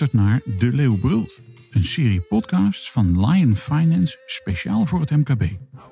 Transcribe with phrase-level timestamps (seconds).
[0.00, 1.40] luistert naar De Leeuw Brult,
[1.70, 5.44] een serie podcasts van Lion Finance speciaal voor het MKB.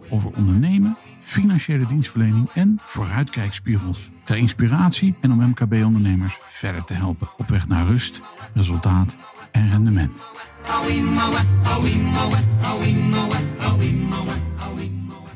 [0.09, 4.11] Over ondernemen, financiële dienstverlening en vooruitkijkspiegels.
[4.25, 8.21] Ter inspiratie en om MKB-ondernemers verder te helpen op weg naar rust,
[8.55, 9.17] resultaat
[9.51, 10.19] en rendement.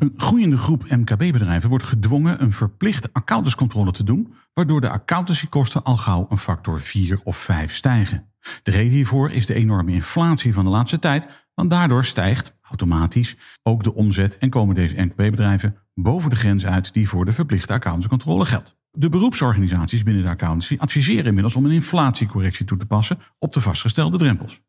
[0.02, 5.96] Een groeiende groep MKB-bedrijven wordt gedwongen een verplichte accountantscontrole te doen, waardoor de accountancykosten al
[5.96, 8.26] gauw een factor 4 of 5 stijgen.
[8.62, 13.36] De reden hiervoor is de enorme inflatie van de laatste tijd, want daardoor stijgt automatisch
[13.62, 17.72] ook de omzet en komen deze MKB-bedrijven boven de grens uit die voor de verplichte
[17.72, 18.76] accountantscontrole geldt.
[18.90, 23.60] De beroepsorganisaties binnen de accountancy adviseren inmiddels om een inflatiecorrectie toe te passen op de
[23.60, 24.60] vastgestelde drempels.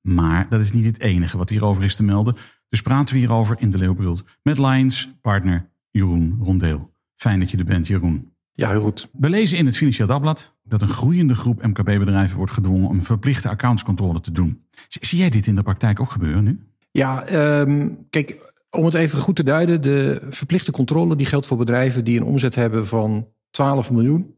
[0.00, 2.36] Maar dat is niet het enige wat hierover is te melden.
[2.68, 6.90] Dus praten we hierover in de Leeuwbrult met Lions partner Jeroen Rondeel.
[7.14, 8.32] Fijn dat je er bent, Jeroen.
[8.52, 9.08] Ja, heel goed.
[9.12, 13.48] We lezen in het Financieel Dagblad dat een groeiende groep MKB-bedrijven wordt gedwongen om verplichte
[13.48, 14.64] accountscontrole te doen.
[14.88, 16.58] Zie jij dit in de praktijk ook gebeuren nu?
[16.90, 21.56] Ja, ehm, kijk, om het even goed te duiden, de verplichte controle die geldt voor
[21.56, 24.34] bedrijven die een omzet hebben van 12 miljoen,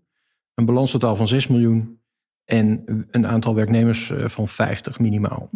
[0.55, 2.01] een balanstotaal van 6 miljoen
[2.45, 5.51] en een aantal werknemers eh, van 50 minimaal.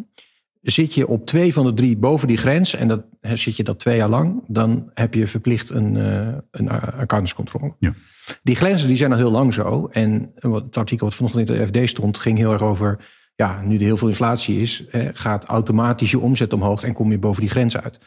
[0.64, 3.78] Zit je op twee van de drie boven die grens en dat, zit je dat
[3.78, 7.74] twee jaar lang, dan heb je verplicht een, uh, een accountantscontrole.
[7.78, 7.94] Ja.
[8.42, 9.88] Die grenzen die zijn al heel lang zo.
[9.92, 12.98] En het artikel wat vanochtend in de FD stond, ging heel erg over.
[13.34, 17.18] Ja, nu er heel veel inflatie is, gaat automatisch je omzet omhoog en kom je
[17.18, 17.98] boven die grens uit.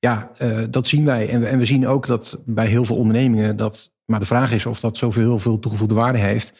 [0.00, 1.28] Ja, uh, dat zien wij.
[1.28, 3.90] En we, en we zien ook dat bij heel veel ondernemingen dat.
[4.04, 6.52] Maar de vraag is of dat zoveel heel veel toegevoegde waarde heeft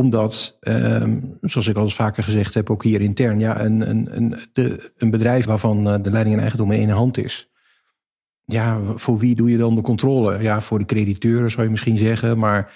[0.00, 4.16] omdat, um, zoals ik al eens vaker gezegd heb, ook hier intern, ja, een, een,
[4.16, 7.50] een, de, een bedrijf waarvan eh, de leiding en eigendom in één hand is.
[8.44, 10.42] Ja, voor wie doe je dan de controle?
[10.42, 12.38] Ja, voor de crediteuren zou je misschien zeggen.
[12.38, 12.72] Maar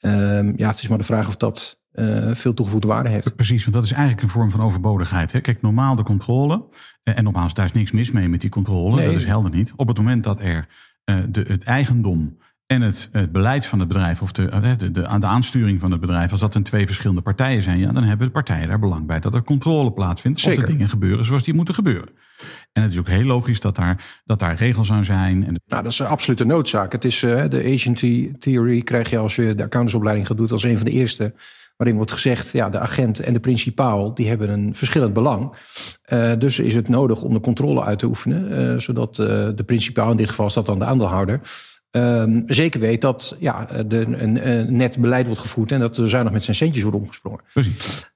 [0.00, 3.36] um, ja, het is maar de vraag of dat uh, veel toegevoegde waarde heeft.
[3.36, 5.32] Precies, want dat is eigenlijk een vorm van overbodigheid.
[5.32, 5.40] Hè?
[5.40, 6.64] Kijk, normaal de controle,
[7.02, 9.06] eh, en nogmaals, daar is niks mis mee met die controle, nee.
[9.06, 9.72] dat is helder niet.
[9.76, 10.68] Op het moment dat er
[11.10, 14.90] uh, de, het eigendom en het, het, beleid van het bedrijf of de, de, de,
[14.90, 18.26] de, aansturing van het bedrijf, als dat een twee verschillende partijen zijn, ja, dan hebben
[18.26, 20.40] de partijen daar belang bij dat er controle plaatsvindt.
[20.40, 20.58] Zeker.
[20.58, 22.08] Of de dingen gebeuren zoals die moeten gebeuren.
[22.72, 25.46] En het is ook heel logisch dat daar, dat daar regels aan zijn.
[25.46, 26.92] En nou, dat is een absolute noodzaak.
[26.92, 30.62] Het is uh, de agency theory krijg je als je de accountantsopleiding gaat doen als
[30.62, 31.34] een van de eerste.
[31.76, 35.52] Waarin wordt gezegd, ja, de agent en de principaal die hebben een verschillend belang.
[36.08, 38.72] Uh, dus is het nodig om de controle uit te oefenen.
[38.72, 41.40] Uh, zodat de principaal, in dit geval is dat dan de aandeelhouder
[41.96, 46.10] Um, zeker weet dat ja, de, een, een, net beleid wordt gevoerd en dat er
[46.10, 47.40] zuinig met zijn centjes wordt omgesprongen.
[47.52, 48.10] Precies.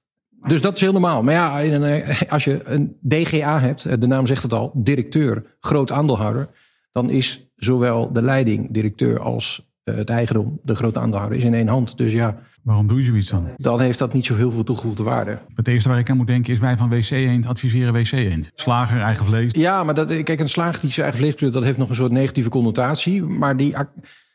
[0.47, 1.23] Dus dat is heel normaal.
[1.23, 1.85] Maar ja,
[2.29, 6.49] als je een DGA hebt, de naam zegt het al, directeur, groot aandeelhouder,
[6.91, 11.53] dan is zowel de leiding, directeur, als eh, het eigendom, de grote aandeelhouder, is in
[11.53, 11.97] één hand.
[11.97, 12.37] Dus ja.
[12.63, 13.47] Waarom doe je zoiets dan?
[13.57, 15.39] Dan heeft dat niet zo heel veel toegevoegde waarde.
[15.55, 18.51] Het eerste waar ik aan moet denken is wij van WC Eend adviseren WC Eend.
[18.55, 19.51] Slager, eigen vlees.
[19.51, 21.95] Ja, maar dat, kijk, een slager die zijn eigen vlees kleurt, dat heeft nog een
[21.95, 23.23] soort negatieve connotatie.
[23.23, 23.75] Maar die,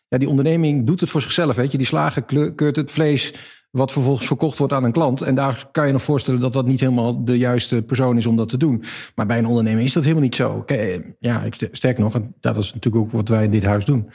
[0.08, 1.56] ja, die onderneming doet het voor zichzelf.
[1.56, 1.78] Weet je.
[1.78, 2.22] Die slager
[2.54, 3.34] keurt het vlees
[3.70, 5.20] wat vervolgens verkocht wordt aan een klant.
[5.20, 8.36] En daar kan je nog voorstellen dat dat niet helemaal de juiste persoon is om
[8.36, 8.82] dat te doen.
[9.14, 10.64] Maar bij een onderneming is dat helemaal niet zo.
[11.18, 11.42] Ja,
[11.72, 14.10] sterker nog, dat is natuurlijk ook wat wij in dit huis doen.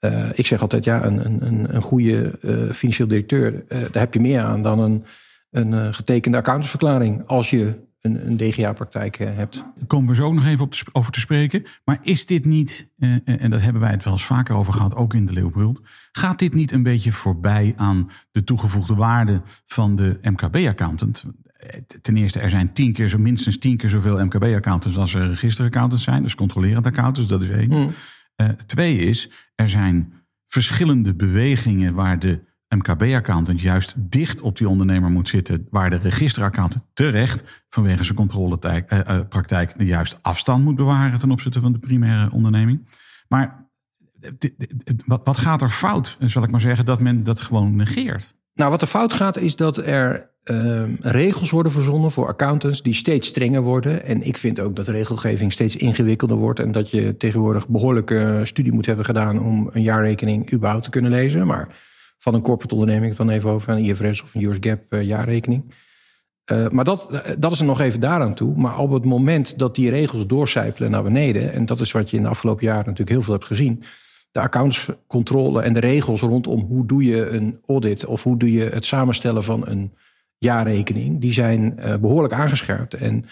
[0.00, 4.14] Uh, ik zeg altijd, ja, een, een, een goede uh, financieel directeur, uh, daar heb
[4.14, 5.04] je meer aan dan een,
[5.50, 9.64] een getekende accountantsverklaring als je een, een DGA-praktijk hebt.
[9.76, 11.62] Daar komen we zo nog even op te, over te spreken.
[11.84, 12.88] Maar is dit niet,
[13.24, 15.80] en dat hebben wij het wel eens vaker over gehad, ook in de Leeuwbrult,
[16.12, 21.24] gaat dit niet een beetje voorbij aan de toegevoegde waarde van de MKB-accountant?
[22.02, 26.04] Ten eerste, er zijn tien keer, zo minstens tien keer zoveel MKB-accountants als er registeraccountants
[26.04, 27.72] zijn, dus controlerend accountants, dat is één.
[27.72, 27.90] Hmm.
[28.42, 30.12] Uh, twee is, er zijn
[30.46, 36.84] verschillende bewegingen waar de MKB-accountant juist dicht op die ondernemer moet zitten, waar de registeraccountant
[36.92, 42.88] terecht vanwege zijn controlepraktijk uh, juist afstand moet bewaren ten opzichte van de primaire onderneming.
[43.28, 43.66] Maar
[45.06, 48.34] wat gaat er fout, zal ik maar zeggen, dat men dat gewoon negeert?
[48.54, 52.94] Nou, wat er fout gaat is dat er uh, regels worden verzonnen voor accountants die
[52.94, 54.04] steeds strenger worden.
[54.04, 56.60] En ik vind ook dat regelgeving steeds ingewikkelder wordt.
[56.60, 61.10] En dat je tegenwoordig behoorlijke studie moet hebben gedaan om een jaarrekening überhaupt te kunnen
[61.10, 61.46] lezen.
[61.46, 61.68] Maar
[62.18, 65.74] van een corporate onderneming dan even over een IFRS of een US GAAP uh, jaarrekening.
[66.52, 68.56] Uh, maar dat, dat is er nog even daaraan toe.
[68.56, 72.16] Maar op het moment dat die regels doorcijpelen naar beneden, en dat is wat je
[72.16, 73.82] in de afgelopen jaren natuurlijk heel veel hebt gezien.
[74.30, 78.64] De accountscontrole en de regels rondom hoe doe je een audit of hoe doe je
[78.64, 79.92] het samenstellen van een
[80.38, 82.94] jaarrekening, die zijn uh, behoorlijk aangescherpt.
[82.94, 83.24] En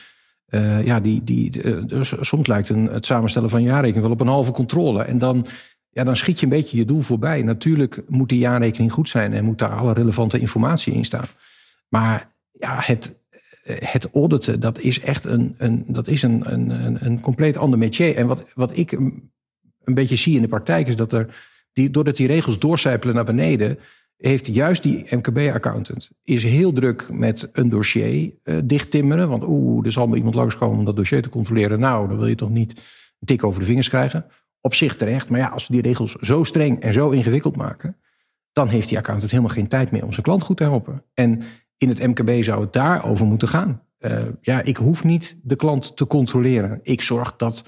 [0.49, 4.27] uh, ja, die, die, uh, soms lijkt een, het samenstellen van jaarrekening wel op een
[4.27, 5.03] halve controle.
[5.03, 5.47] En dan,
[5.91, 7.43] ja, dan schiet je een beetje je doel voorbij.
[7.43, 11.27] Natuurlijk moet die jaarrekening goed zijn en moet daar alle relevante informatie in staan.
[11.89, 13.19] Maar ja, het,
[13.63, 18.17] het auditen, dat is echt een, een, dat is een, een, een compleet ander métier.
[18.17, 19.31] En wat, wat ik een,
[19.85, 21.27] een beetje zie in de praktijk is dat er,
[21.73, 23.79] die, doordat die regels doorcijpelen naar beneden,
[24.17, 29.29] heeft juist die MKB-accountant is heel druk met een dossier uh, dichttimmeren.
[29.29, 31.81] Want oeh, er zal maar iemand langskomen om dat dossier te controleren.
[31.81, 32.77] Nou, dan wil je toch niet
[33.19, 34.27] een tik over de vingers krijgen.
[34.61, 35.31] Op zich terecht.
[35.31, 37.97] Maar ja, als we die regels zo streng en zo ingewikkeld maken,
[38.53, 41.05] dan heeft die accountant helemaal geen tijd meer om zijn klant goed te helpen.
[41.15, 41.43] En
[41.77, 43.83] in het MKB zou het daarover moeten gaan.
[43.99, 46.81] Uh, ja, ik hoef niet de klant te controleren.
[46.83, 47.65] Ik zorg dat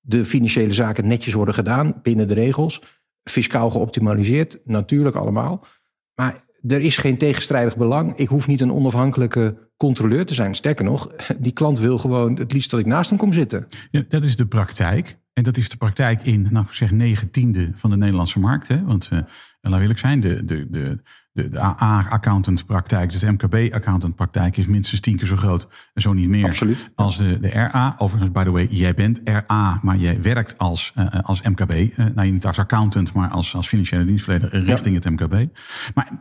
[0.00, 2.82] de financiële zaken netjes worden gedaan binnen de regels.
[3.24, 5.64] Fiscaal geoptimaliseerd, natuurlijk allemaal.
[6.14, 8.16] Maar er is geen tegenstrijdig belang.
[8.16, 10.54] Ik hoef niet een onafhankelijke controleur te zijn.
[10.54, 13.66] Sterker nog, die klant wil gewoon het liefst dat ik naast hem kom zitten.
[13.90, 15.20] Ja, dat is de praktijk.
[15.32, 18.68] En dat is de praktijk in, nou zeg, negen tiende van de Nederlandse markt.
[18.68, 18.84] Hè?
[18.84, 19.18] Want, uh,
[19.60, 21.02] laat eerlijk zijn, de, de, de,
[21.32, 26.28] de, de AA-accountant-praktijk, dus de MKB-accountant-praktijk, is minstens tien keer zo groot, en zo niet
[26.28, 26.90] meer, Absoluut.
[26.94, 27.94] als de, de RA.
[27.98, 31.70] Overigens, by the way, jij bent RA, maar jij werkt als, uh, als MKB.
[31.70, 35.10] Uh, nou, niet als accountant, maar als, als financiële dienstverlener richting ja.
[35.10, 35.56] het MKB.
[35.94, 36.18] Maar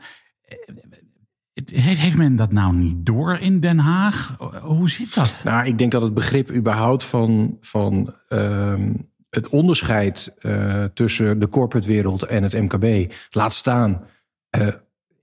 [1.65, 4.35] heeft men dat nou niet door in Den Haag?
[4.61, 5.41] Hoe zit dat?
[5.45, 8.89] Nou, ik denk dat het begrip überhaupt van, van uh,
[9.29, 14.03] het onderscheid uh, tussen de corporate wereld en het MKB laat staan.
[14.57, 14.67] Uh,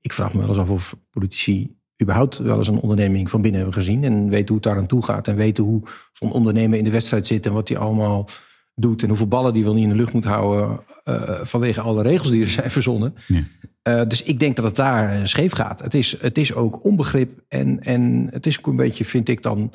[0.00, 3.60] ik vraag me wel eens af of politici überhaupt wel eens een onderneming van binnen
[3.60, 6.78] hebben gezien en weten hoe het daar aan toe gaat en weten hoe zo'n ondernemer
[6.78, 8.28] in de wedstrijd zit en wat hij allemaal
[8.74, 12.02] doet en hoeveel ballen die wel niet in de lucht moet houden uh, vanwege alle
[12.02, 13.14] regels die er zijn verzonnen.
[13.26, 13.42] Ja.
[13.88, 15.80] Uh, dus ik denk dat het daar scheef gaat.
[15.82, 19.42] Het is, het is ook onbegrip en, en het is ook een beetje, vind ik
[19.42, 19.72] dan,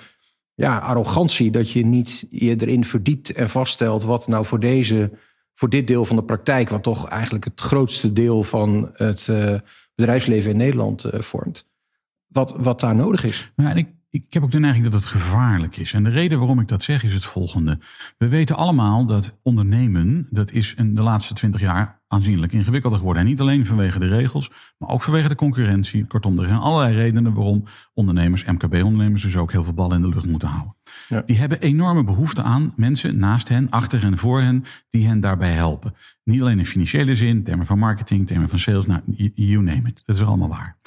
[0.54, 5.12] ja, arrogantie dat je niet je erin verdiept en vaststelt wat nou voor deze,
[5.54, 9.60] voor dit deel van de praktijk, wat toch eigenlijk het grootste deel van het uh,
[9.96, 11.68] bedrijfsleven in Nederland uh, vormt,
[12.28, 13.52] wat, wat daar nodig is.
[13.56, 15.94] Ja, en ik, ik heb ook de neiging dat het gevaarlijk is.
[15.94, 17.80] En de reden waarom ik dat zeg is het volgende.
[18.18, 23.24] We weten allemaal dat ondernemen, dat is in de laatste twintig jaar aanzienlijk ingewikkelder geworden.
[23.24, 26.06] En niet alleen vanwege de regels, maar ook vanwege de concurrentie.
[26.06, 27.64] Kortom, er zijn allerlei redenen waarom
[27.94, 30.76] ondernemers, MKB-ondernemers, dus ook heel veel ballen in de lucht moeten houden.
[31.14, 31.22] Ja.
[31.26, 35.52] Die hebben enorme behoefte aan mensen naast hen, achter en voor hen, die hen daarbij
[35.52, 35.94] helpen.
[36.24, 39.02] Niet alleen in financiële zin, termen van marketing, termen van sales, nou,
[39.34, 40.02] you name it.
[40.06, 40.78] Dat is allemaal waar.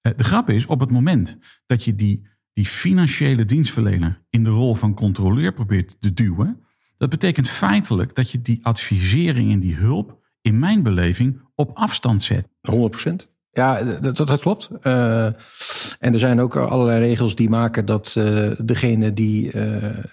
[0.00, 4.74] De grap is, op het moment dat je die die financiële dienstverlener in de rol
[4.74, 6.60] van controleur probeert te duwen.
[6.96, 12.22] Dat betekent feitelijk dat je die advisering en die hulp, in mijn beleving, op afstand
[12.22, 12.48] zet.
[12.60, 14.68] 100 Ja, dat, klopt.
[14.82, 15.24] Uh,
[15.98, 19.52] en er zijn ook allerlei regels die maken dat uh, degene die uh,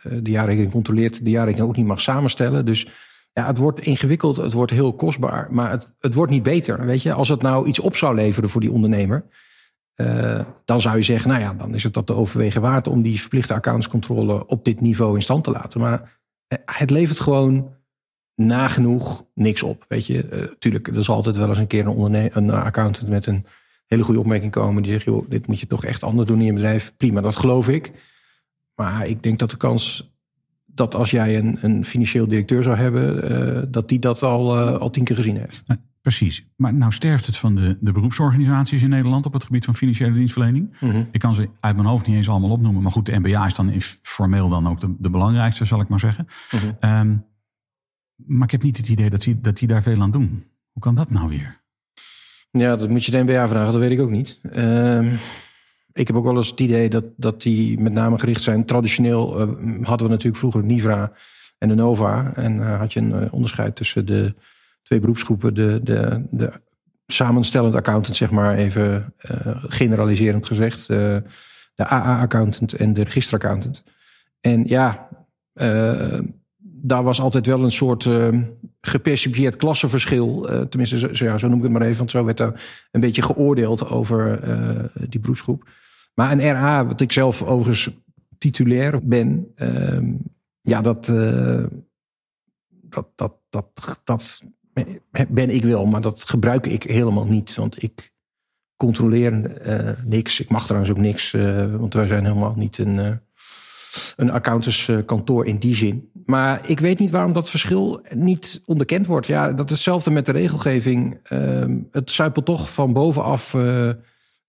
[0.03, 2.65] de jaarrekening controleert, de jaarrekening ook niet mag samenstellen.
[2.65, 2.87] Dus
[3.33, 6.85] ja, het wordt ingewikkeld, het wordt heel kostbaar, maar het, het wordt niet beter.
[6.85, 9.25] Weet je, als het nou iets op zou leveren voor die ondernemer,
[10.65, 13.19] dan zou je zeggen, nou ja, dan is het dat te overwegen waard om die
[13.19, 15.79] verplichte accountscontrole op dit niveau in stand te laten.
[15.79, 16.19] Maar
[16.65, 17.73] het levert gewoon
[18.39, 19.85] nagenoeg niks op.
[19.87, 23.25] Weet je, uh, tuurlijk, er zal altijd wel eens een keer een, een accountant met
[23.25, 23.45] een
[23.87, 24.83] hele goede opmerking komen.
[24.83, 26.93] Die zegt, joh, dit moet je toch echt anders doen in je bedrijf.
[26.97, 27.91] Prima, dat geloof ik.
[28.75, 30.13] Maar ik denk dat de kans
[30.65, 34.89] dat als jij een, een financieel directeur zou hebben, uh, dat die dat al, al
[34.89, 35.63] tien keer gezien heeft.
[36.01, 36.47] Precies.
[36.55, 40.11] Maar nou sterft het van de, de beroepsorganisaties in Nederland op het gebied van financiële
[40.11, 40.75] dienstverlening.
[40.79, 41.07] Mm -hmm.
[41.11, 42.81] Ik kan ze uit mijn hoofd niet eens allemaal opnoemen.
[42.81, 43.71] Maar goed, de NBA is dan
[44.01, 46.27] formeel dan ook de, de belangrijkste, zal ik maar zeggen.
[46.51, 46.99] Mm -hmm.
[46.99, 47.25] um,
[48.25, 50.45] maar ik heb niet het idee dat die, dat die daar veel aan doen.
[50.71, 51.61] Hoe kan dat nou weer?
[52.51, 54.39] Ja, dat moet je de NBA vragen, dat weet ik ook niet.
[54.55, 55.19] Um,
[55.93, 58.65] ik heb ook wel eens het idee dat, dat die met name gericht zijn.
[58.65, 59.47] Traditioneel uh,
[59.85, 61.11] hadden we natuurlijk vroeger Nivra
[61.57, 62.31] en de Nova.
[62.35, 64.33] En uh, had je een uh, onderscheid tussen de
[64.83, 66.51] twee beroepsgroepen, de, de, de
[67.07, 70.89] samenstellend accountant, zeg maar even uh, generaliserend gezegd.
[70.89, 71.17] Uh,
[71.75, 73.83] de AA-accountant en de registeraccountant.
[74.41, 75.09] En ja,
[75.53, 76.19] uh,
[76.81, 78.09] daar was altijd wel een soort
[78.81, 80.41] gepercipieerd klassenverschil.
[80.69, 83.89] tenminste, zo, zo noem ik het maar even, want zo werd er een beetje geoordeeld
[83.89, 84.39] over
[85.09, 85.69] die beroepsgroep.
[86.13, 87.89] Maar een RA, wat ik zelf overigens
[88.37, 90.11] titulair ben, ehm,
[90.61, 91.05] ja, dat,
[92.69, 94.43] dat, dat, dat, dat
[95.29, 97.55] ben ik wel, maar dat gebruik ik helemaal niet.
[97.55, 98.11] Want ik
[98.77, 99.61] controleer
[100.05, 100.39] niks.
[100.39, 101.31] Ik mag trouwens ook niks,
[101.77, 103.11] want wij zijn helemaal niet een, uh,
[104.15, 106.08] een accountantskantoor in die zin.
[106.29, 109.27] Maar ik weet niet waarom dat verschil niet onderkend wordt.
[109.27, 111.19] Ja, dat is hetzelfde met de regelgeving.
[111.23, 113.57] Ehm, het zuipelt toch van bovenaf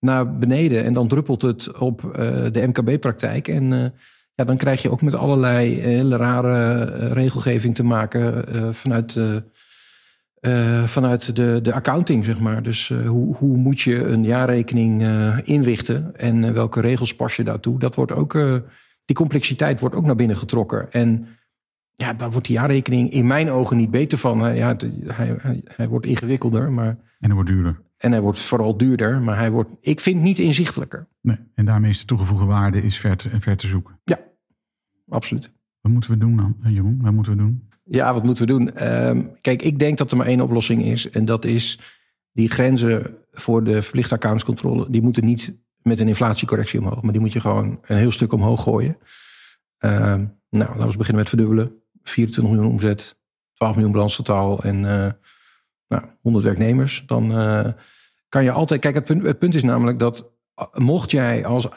[0.01, 2.01] naar beneden en dan druppelt het op
[2.53, 3.49] de MKB-praktijk.
[3.49, 3.95] En
[4.35, 8.45] ja, dan krijg je ook met allerlei hele rare regelgeving te maken
[8.75, 9.17] vanuit
[10.41, 12.63] eh, vanuit de, de accounting, zeg maar.
[12.63, 17.37] Dus eh, hoe, hoe moet je een jaarrekening eh, inrichten en eh, welke regels pas
[17.37, 17.79] je daartoe?
[17.79, 18.57] Dat wordt ook, eh,
[19.05, 20.93] die complexiteit wordt ook naar binnen getrokken.
[20.93, 21.27] En
[22.01, 24.41] ja, daar wordt die jaarrekening in mijn ogen niet beter van.
[24.41, 24.77] Hij- ja,
[25.07, 27.81] hij, hij, hij wordt ingewikkelder, maar, En dat wordt duurder.
[27.97, 29.23] en hij wordt vooral duurder.
[29.23, 31.09] Maar hij wordt, ik vind, niet inzichtelijker.
[31.21, 31.37] Nee.
[31.55, 33.99] En daarmee is de toegevoegde waarde is ver, te, ver te zoeken.
[35.09, 35.51] Absoluut.
[35.81, 36.99] Wat moeten we doen dan, eh, Jeroen?
[37.03, 37.69] Wat moeten we doen?
[37.85, 38.75] Ja, wat moeten we doen?
[38.77, 41.11] Ehm, kijk, ik denk dat er maar één oplossing is.
[41.11, 41.81] En dat is
[42.33, 44.91] die grenzen voor de verplichte accountscontrole.
[44.91, 47.03] Die moeten niet met een inflatiecorrectie omhoog.
[47.03, 48.97] Maar die moet je gewoon een heel stuk omhoog gooien.
[49.79, 51.73] Ehm, nou, laten we eens beginnen met verdubbelen.
[52.11, 53.17] 24 miljoen omzet,
[53.53, 55.13] 12 miljoen balans totaal en eh,
[55.89, 57.03] nou, 100 werknemers.
[57.07, 57.73] Dan eh,
[58.29, 58.81] kan je altijd...
[58.81, 61.69] Kijk, het punt, het punt is namelijk dat eh, mocht jij als...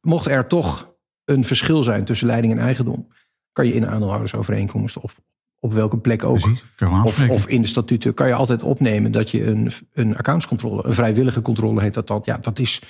[0.00, 0.94] Mocht er toch
[1.24, 3.08] een verschil zijn tussen leiding en eigendom...
[3.52, 5.20] kan je in een aandeelhoudersovereenkomst of
[5.58, 6.40] op welke plek ook...
[6.40, 7.28] Precies.
[7.28, 11.42] Of, in de statuten kan je altijd opnemen dat je een, een accountscontrole, een vrijwillige
[11.42, 12.22] controle heet dat dan.
[12.24, 12.82] Ja, dat is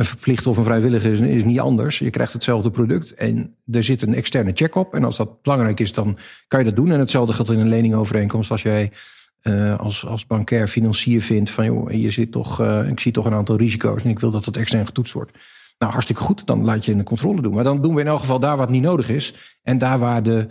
[0.00, 1.98] een verplicht of een vrijwillige is, is niet anders.
[1.98, 4.94] Je krijgt hetzelfde product en er zit een externe check op.
[4.94, 6.90] En als dat belangrijk is, dan kan je dat doen.
[6.90, 8.50] En hetzelfde geldt in een leningovereenkomst.
[8.50, 8.92] Als jij
[9.40, 13.24] eh, als, als bankair financier vindt van joh, je zit toch, eh, ik zie toch
[13.24, 15.32] een aantal risico's en ik wil dat het extern getoetst wordt.
[15.78, 16.46] Nou, hartstikke goed.
[16.46, 17.54] Dan laat je een controle doen.
[17.54, 19.34] Maar dan doen we in elk geval daar het niet nodig is.
[19.62, 20.46] En daar waar de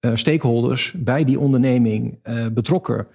[0.00, 2.18] eh, stakeholders bij die onderneming
[2.52, 3.06] betrokken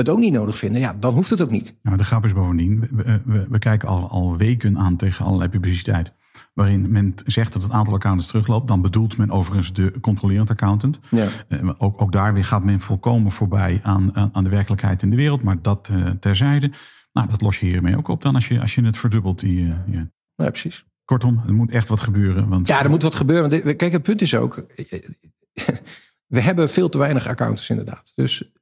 [0.00, 1.76] het ook niet nodig vinden, ja, dan hoeft het ook niet.
[1.82, 6.12] Nou, de grap is bovendien, we, we- kijken al, al weken aan tegen allerlei publiciteit.
[6.54, 8.68] Waarin men zegt dat het aantal accountants terugloopt.
[8.68, 10.98] Dan bedoelt men overigens de controlerend accountant.
[11.10, 11.26] Ja.
[11.48, 15.10] Eh, maar ook, ook daar weer gaat men volkomen voorbij aan, aan, de werkelijkheid in
[15.10, 15.42] de wereld.
[15.42, 16.70] Maar dat eh, terzijde.
[17.12, 19.38] Nou, dat los je hiermee ook op dan als je, als je het verdubbelt.
[19.40, 20.10] Die, eh, ja.
[20.34, 20.84] ja, precies.
[21.04, 22.48] Kortom, er moet echt wat gebeuren.
[22.48, 23.50] Want Ja, er moet wat gebeuren.
[23.50, 24.54] Want kijk, het punt is ook,
[26.26, 28.12] we hebben veel te weinig accountants inderdaad.
[28.14, 28.52] Dus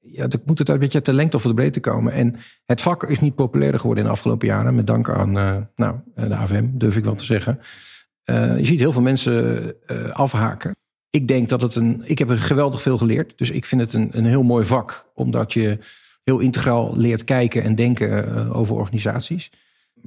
[0.00, 2.12] ja, er moet het een beetje te lengte of de breedte komen.
[2.12, 4.74] En het vak is niet populairder geworden in de afgelopen jaren.
[4.74, 7.60] Met dank aan eh, nou, de AVM, durf ik wel te zeggen.
[8.24, 10.76] Eh, je ziet heel veel mensen eh, afhaken.
[11.10, 12.02] Ik denk dat het een.
[12.04, 13.38] Ik heb er geweldig veel geleerd.
[13.38, 15.06] Dus ik vind het een, een heel mooi vak.
[15.14, 15.78] Omdat je
[16.24, 19.50] heel integraal leert kijken en denken eh, over organisaties.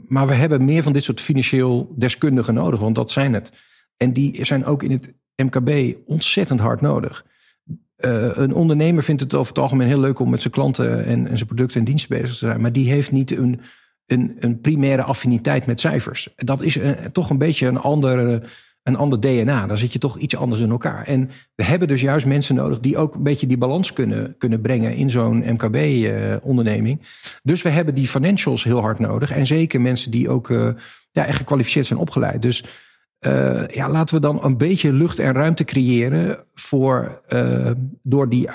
[0.08, 2.80] Maar we hebben meer van dit soort financieel deskundigen nodig.
[2.80, 3.50] Want dat zijn het.
[3.98, 7.26] En die zijn ook in het MKB ontzettend hard nodig.
[8.04, 11.28] Eh, een ondernemer vindt het over het algemeen heel leuk om met zijn klanten en,
[11.28, 12.62] en zijn producten en diensten bezig te zijn.
[12.62, 13.62] Maar die heeft niet een,
[14.06, 16.30] een, een primaire affiniteit met cijfers.
[16.36, 18.42] Dat is een- toch een beetje een ander,
[18.84, 19.68] een ander DNA.
[19.68, 21.06] Daar zit je toch iets anders in elkaar.
[21.06, 24.62] En we hebben dus juist mensen nodig die ook een beetje die balans kunnen, kunnen
[24.62, 27.02] brengen in zo'n MKB-onderneming.
[27.44, 29.32] dus we hebben die financials heel hard nodig.
[29.32, 30.70] En zeker mensen die ook eh,
[31.12, 32.42] ja, echt gekwalificeerd zijn opgeleid.
[32.42, 32.64] Dus
[33.20, 38.50] eh, ja, laten we dan een beetje lucht en ruimte creëren voor eh, door die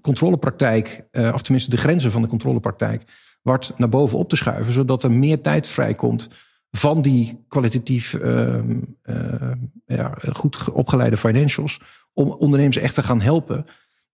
[0.00, 3.02] controlepraktijk, eh, of tenminste de grenzen van de controlepraktijk,
[3.42, 6.28] wat naar boven op te schuiven, zodat er meer tijd vrijkomt
[6.70, 9.52] van die kwalitatief ehm, eh,
[9.86, 11.80] ja, goed opgeleide financials,
[12.12, 13.66] om ondernemers echt te gaan helpen.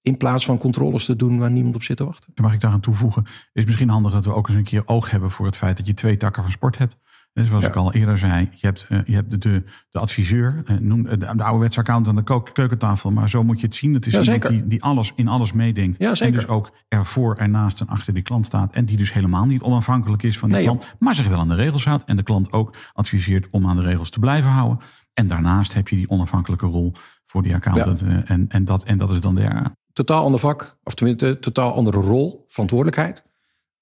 [0.02, 2.32] In plaats van controles te doen waar niemand op zit te wachten.
[2.34, 3.24] Mag ik daar aan toevoegen?
[3.52, 5.86] Is misschien handig dat we ook eens een keer oog hebben voor het feit dat
[5.86, 6.96] je twee takken van sport hebt.
[7.36, 7.68] En zoals Ja.
[7.68, 11.02] ik al eerder zei, je hebt, eh, je hebt de, de, de adviseur, eh, noem,
[11.02, 13.10] de, de ouderwetse account aan de keukentafel.
[13.10, 13.94] Maar zo moet je het zien.
[13.94, 15.98] Het is Ja, iemand die, die alles in alles meedenkt.
[15.98, 18.74] Ja, en dus ook ervoor, ernaast en achter die klant staat.
[18.74, 20.94] En die dus helemaal niet onafhankelijk is van die Nee, klant.
[20.98, 22.04] Maar zich wel aan de regels houdt.
[22.04, 24.78] En de klant ook adviseert om aan de regels te blijven houden.
[25.14, 26.92] En daarnaast heb je die onafhankelijke rol
[27.24, 28.02] voor die accountant.
[28.02, 29.62] eh, En, en, dat, en dat is dan de
[29.92, 33.24] totaal ander vak, of tenminste totaal andere rol, verantwoordelijkheid.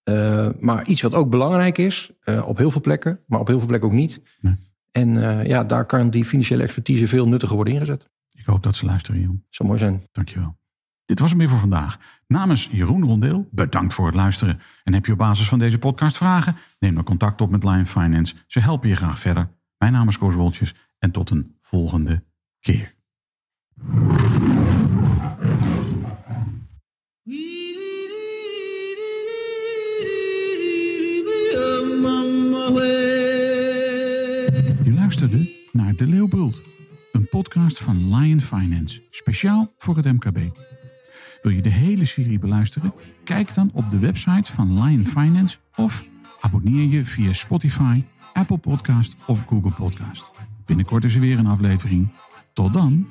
[0.04, 3.58] Eh, maar iets wat ook belangrijk is, eh, op heel veel plekken, maar op heel
[3.58, 4.22] veel plekken ook niet.
[4.40, 4.56] Nee.
[4.90, 8.10] En eh, ja, daar kan die financiële expertise veel nuttiger worden ingezet.
[8.32, 9.44] Ik hoop dat ze luisteren, Jon.
[9.50, 10.02] Zou mooi zijn.
[10.12, 10.56] Dankjewel.
[11.04, 11.98] Dit was hem weer voor vandaag.
[12.26, 14.60] Namens Jeroen Rondeel, bedankt voor het luisteren.
[14.84, 16.56] En heb je op basis van deze podcast vragen?
[16.78, 18.34] Neem dan contact op met Lion Finance.
[18.46, 19.48] Ze helpen je graag verder.
[19.78, 22.22] Mijn naam is Koos Woltjes en tot een volgende
[22.60, 22.94] keer.
[35.04, 36.60] Luisterde naar De Leeuw Brult,
[37.12, 40.38] een podcast van Lion Finance, speciaal voor het MKB.
[41.42, 42.92] Wil je de hele serie beluisteren?
[43.24, 46.04] Kijk dan op de website van Lion Finance of
[46.40, 50.30] abonneer je via Spotify, Apple Podcast of Google Podcast.
[50.66, 52.08] Binnenkort is er weer een aflevering.
[52.52, 53.06] Tot dan!